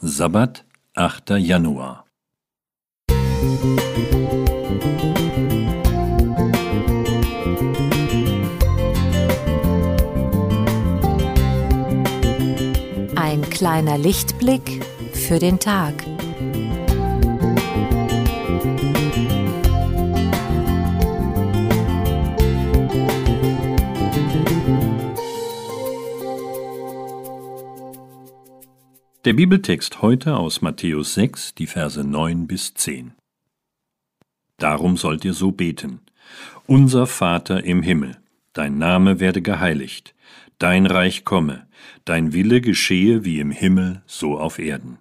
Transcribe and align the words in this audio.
Sabbat, 0.00 0.64
8. 0.94 1.30
Januar. 1.38 2.04
Ein 13.16 13.42
kleiner 13.50 13.98
Lichtblick 13.98 14.84
für 15.14 15.40
den 15.40 15.58
Tag. 15.58 15.94
Der 29.28 29.34
Bibeltext 29.34 30.00
heute 30.00 30.38
aus 30.38 30.62
Matthäus 30.62 31.12
6, 31.12 31.54
die 31.54 31.66
Verse 31.66 32.02
9 32.02 32.46
bis 32.46 32.72
10. 32.72 33.12
Darum 34.56 34.96
sollt 34.96 35.22
ihr 35.26 35.34
so 35.34 35.52
beten. 35.52 36.00
Unser 36.66 37.06
Vater 37.06 37.62
im 37.62 37.82
Himmel, 37.82 38.16
dein 38.54 38.78
Name 38.78 39.20
werde 39.20 39.42
geheiligt, 39.42 40.14
dein 40.58 40.86
Reich 40.86 41.26
komme, 41.26 41.66
dein 42.06 42.32
Wille 42.32 42.62
geschehe 42.62 43.26
wie 43.26 43.38
im 43.38 43.50
Himmel, 43.50 44.00
so 44.06 44.38
auf 44.38 44.58
Erden. 44.58 44.96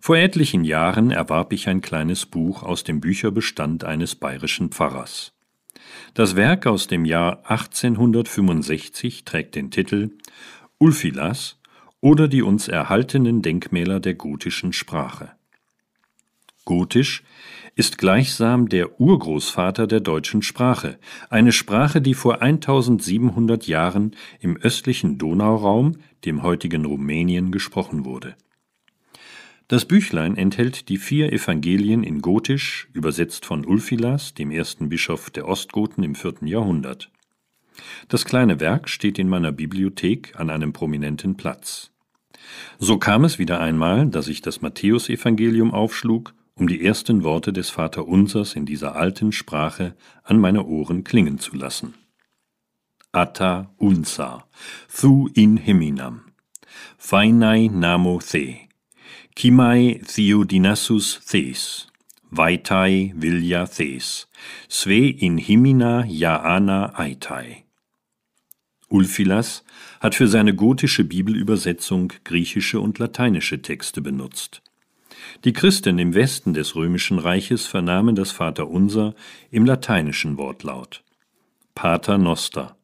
Vor 0.00 0.16
etlichen 0.16 0.64
Jahren 0.64 1.12
erwarb 1.12 1.52
ich 1.52 1.68
ein 1.68 1.80
kleines 1.80 2.26
Buch 2.26 2.64
aus 2.64 2.82
dem 2.82 2.98
Bücherbestand 2.98 3.84
eines 3.84 4.16
bayerischen 4.16 4.70
Pfarrers. 4.70 5.32
Das 6.12 6.34
Werk 6.34 6.66
aus 6.66 6.88
dem 6.88 7.04
Jahr 7.04 7.38
1865 7.48 9.24
trägt 9.24 9.54
den 9.54 9.70
Titel 9.70 10.10
Ulfilas 10.78 11.57
oder 12.00 12.28
die 12.28 12.42
uns 12.42 12.68
erhaltenen 12.68 13.42
Denkmäler 13.42 14.00
der 14.00 14.14
gotischen 14.14 14.72
Sprache. 14.72 15.32
Gotisch 16.64 17.22
ist 17.76 17.96
gleichsam 17.96 18.68
der 18.68 19.00
Urgroßvater 19.00 19.86
der 19.86 20.00
deutschen 20.00 20.42
Sprache, 20.42 20.98
eine 21.30 21.52
Sprache, 21.52 22.02
die 22.02 22.12
vor 22.12 22.42
1700 22.42 23.66
Jahren 23.66 24.14
im 24.40 24.56
östlichen 24.58 25.16
Donauraum, 25.16 25.96
dem 26.26 26.42
heutigen 26.42 26.84
Rumänien, 26.84 27.52
gesprochen 27.52 28.04
wurde. 28.04 28.36
Das 29.68 29.84
Büchlein 29.84 30.36
enthält 30.36 30.88
die 30.88 30.96
vier 30.96 31.32
Evangelien 31.32 32.02
in 32.02 32.20
Gotisch, 32.20 32.88
übersetzt 32.92 33.46
von 33.46 33.64
Ulfilas, 33.64 34.34
dem 34.34 34.50
ersten 34.50 34.88
Bischof 34.88 35.30
der 35.30 35.46
Ostgoten 35.46 36.02
im 36.02 36.14
vierten 36.14 36.46
Jahrhundert. 36.46 37.10
Das 38.08 38.24
kleine 38.24 38.60
Werk 38.60 38.88
steht 38.88 39.18
in 39.18 39.28
meiner 39.28 39.52
Bibliothek 39.52 40.34
an 40.36 40.50
einem 40.50 40.72
prominenten 40.72 41.36
Platz. 41.36 41.90
So 42.78 42.98
kam 42.98 43.24
es 43.24 43.38
wieder 43.38 43.60
einmal, 43.60 44.06
dass 44.06 44.28
ich 44.28 44.40
das 44.40 44.62
Matthäusevangelium 44.62 45.72
aufschlug, 45.72 46.34
um 46.54 46.66
die 46.66 46.84
ersten 46.84 47.22
Worte 47.22 47.52
des 47.52 47.70
Vaterunsers 47.70 48.54
in 48.54 48.66
dieser 48.66 48.96
alten 48.96 49.32
Sprache 49.32 49.94
an 50.24 50.38
meine 50.38 50.64
Ohren 50.64 51.04
klingen 51.04 51.38
zu 51.38 51.54
lassen. 51.56 51.94
Atta 53.12 53.70
unsa, 53.78 54.44
thu 54.94 55.30
in 55.34 55.56
heminam, 55.56 56.32
phainai 56.98 57.68
namo 57.68 58.20
the, 58.20 58.68
kimai 59.34 60.00
theodinassus 60.04 61.20
thes, 61.24 61.86
vaitai 62.30 63.14
vilja 63.16 63.66
thes, 63.66 64.28
sve 64.68 65.08
in 65.08 65.38
himina 65.38 66.04
jaana 66.06 66.92
aitai. 66.98 67.67
Ulfilas 68.88 69.64
hat 70.00 70.14
für 70.14 70.28
seine 70.28 70.54
gotische 70.54 71.04
Bibelübersetzung 71.04 72.12
griechische 72.24 72.80
und 72.80 72.98
lateinische 72.98 73.60
Texte 73.60 74.00
benutzt. 74.00 74.62
Die 75.44 75.52
Christen 75.52 75.98
im 75.98 76.14
Westen 76.14 76.54
des 76.54 76.74
römischen 76.74 77.18
Reiches 77.18 77.66
vernahmen 77.66 78.14
das 78.14 78.30
Vaterunser 78.30 79.14
im 79.50 79.64
lateinischen 79.64 80.38
Wortlaut. 80.38 81.02
Pater 81.74 82.18
Noster, 82.18 82.76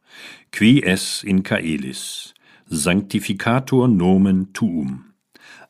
qui 0.52 0.82
es 0.82 1.22
in 1.22 1.42
caelis, 1.42 2.34
sanctificator 2.66 3.88
nomen 3.88 4.52
tuum, 4.52 5.14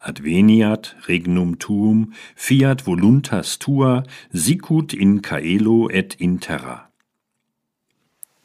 adveniat 0.00 0.96
regnum 1.08 1.58
tuum, 1.58 2.12
fiat 2.34 2.86
voluntas 2.86 3.58
tua, 3.58 4.02
sicut 4.30 4.92
in 4.92 5.22
caelo 5.22 5.88
et 5.88 6.14
in 6.14 6.40
terra. 6.40 6.90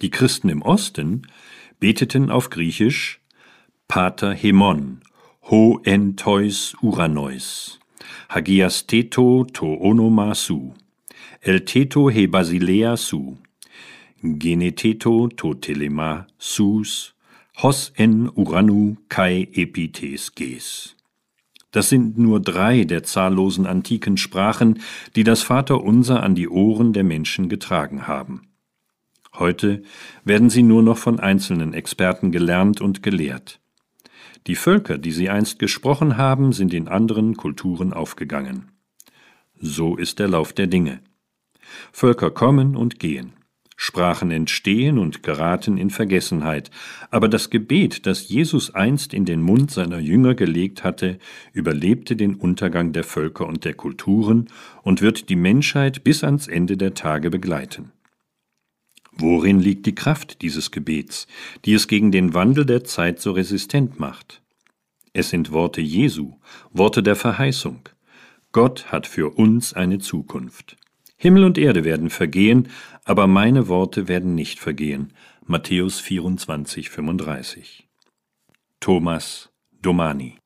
Die 0.02 0.10
Christen 0.10 0.50
im 0.50 0.62
Osten 0.62 1.24
beteten 1.80 2.30
auf 2.30 2.50
Griechisch 2.50 3.20
Pater 3.88 4.34
Hemon, 4.34 5.00
ho 5.50 5.80
en 5.84 6.16
tois 6.16 6.76
uranois, 6.82 7.80
hagias 8.30 8.86
teto 8.86 9.46
to 9.46 9.66
onoma 9.82 10.36
su, 10.36 10.74
el 11.42 11.62
teto 11.62 12.10
he 12.10 12.28
basilea 12.28 12.98
su, 12.98 13.38
geneteto 14.22 15.30
to 15.36 15.56
telema 15.56 16.28
sus, 16.38 17.14
hos 17.58 17.92
en 17.98 18.30
uranu 18.36 18.98
kai 19.10 19.48
epites 19.54 20.36
ges. 20.36 20.96
Das 21.72 21.90
sind 21.90 22.18
nur 22.18 22.40
drei 22.40 22.84
der 22.84 23.04
zahllosen 23.04 23.66
antiken 23.66 24.18
Sprachen, 24.18 24.82
die 25.16 25.24
das 25.24 25.44
Vaterunser 25.44 26.24
an 26.24 26.36
die 26.36 26.50
Ohren 26.50 26.94
der 26.94 27.04
Menschen 27.04 27.48
getragen 27.48 28.08
haben. 28.08 28.49
Heute 29.40 29.84
werden 30.26 30.50
sie 30.50 30.64
nur 30.64 30.84
noch 30.84 30.98
von 30.98 31.20
einzelnen 31.20 31.74
Experten 31.74 32.32
gelernt 32.32 32.82
und 32.82 33.02
gelehrt. 33.02 33.62
Die 34.48 34.56
Völker, 34.56 34.98
die 34.98 35.12
sie 35.12 35.30
einst 35.30 35.60
gesprochen 35.60 36.18
haben, 36.18 36.52
sind 36.52 36.74
in 36.74 36.88
anderen 36.88 37.38
Kulturen 37.38 37.94
aufgegangen. 37.94 38.72
So 39.60 39.96
ist 39.96 40.20
der 40.20 40.28
Lauf 40.28 40.54
der 40.54 40.68
Dinge. 40.68 41.00
Völker 41.92 42.32
kommen 42.32 42.76
und 42.76 43.00
gehen. 43.00 43.34
Sprachen 43.82 44.30
entstehen 44.30 44.98
und 44.98 45.24
geraten 45.24 45.78
in 45.78 45.90
Vergessenheit, 45.90 46.70
aber 47.10 47.30
das 47.30 47.50
Gebet, 47.50 48.06
das 48.06 48.28
Jesus 48.28 48.76
einst 48.76 49.14
in 49.14 49.24
den 49.24 49.42
Mund 49.42 49.72
seiner 49.72 50.00
Jünger 50.00 50.36
gelegt 50.36 50.84
hatte, 50.84 51.18
überlebte 51.54 52.18
den 52.18 52.36
Untergang 52.36 52.92
der 52.92 53.06
Völker 53.06 53.48
und 53.48 53.64
der 53.64 53.74
Kulturen 53.74 54.50
und 54.84 55.02
wird 55.02 55.30
die 55.30 55.38
Menschheit 55.38 56.04
bis 56.04 56.26
ans 56.26 56.50
Ende 56.50 56.76
der 56.76 56.94
Tage 56.94 57.30
begleiten. 57.30 57.94
Worin 59.20 59.60
liegt 59.60 59.86
die 59.86 59.96
Kraft 59.96 60.42
dieses 60.42 60.72
Gebets, 60.72 61.28
die 61.66 61.74
es 61.74 61.90
gegen 61.90 62.10
den 62.12 62.34
Wandel 62.34 62.66
der 62.66 62.86
Zeit 62.86 63.20
so 63.20 63.34
resistent 63.34 64.00
macht? 64.00 64.42
Es 65.12 65.30
sind 65.30 65.52
Worte 65.52 65.82
Jesu, 65.82 66.36
Worte 66.72 67.04
der 67.04 67.18
Verheißung. 67.18 67.90
Gott 68.54 68.94
hat 68.94 69.08
für 69.08 69.38
uns 69.38 69.74
eine 69.74 70.00
Zukunft. 70.00 70.78
Himmel 71.18 71.44
und 71.44 71.58
Erde 71.58 71.84
werden 71.84 72.10
vergehen, 72.10 72.70
aber 73.04 73.28
meine 73.28 73.68
Worte 73.68 74.08
werden 74.08 74.36
nicht 74.36 74.60
vergehen. 74.60 75.12
Matthäus 75.46 76.00
24, 76.00 76.90
35. 76.90 77.90
Thomas 78.80 79.50
Domani 79.82 80.38